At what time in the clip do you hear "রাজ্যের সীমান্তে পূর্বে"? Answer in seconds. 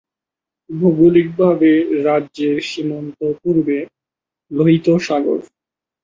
2.05-3.77